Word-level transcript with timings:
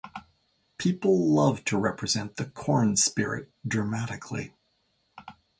People 0.79 1.31
loved 1.31 1.67
to 1.67 1.77
represent 1.77 2.37
the 2.37 2.45
corn-spirit 2.45 3.51
dramatically. 3.67 4.55